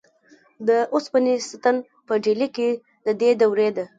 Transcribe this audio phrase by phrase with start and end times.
[0.67, 1.75] د اوسپنې ستن
[2.07, 2.69] په ډیلي کې
[3.05, 3.85] د دې دورې ده.